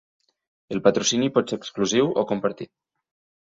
El 0.75 0.79
patrocini 0.87 1.27
pot 1.35 1.53
ser 1.53 1.59
exclusiu 1.61 2.09
o 2.23 2.25
compartit. 2.33 2.73